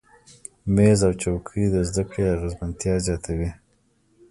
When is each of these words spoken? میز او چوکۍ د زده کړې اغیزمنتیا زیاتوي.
میز 0.73 0.99
او 1.07 1.13
چوکۍ 1.21 1.65
د 1.73 1.75
زده 1.89 2.03
کړې 2.11 2.23
اغیزمنتیا 2.35 2.95
زیاتوي. 3.05 3.49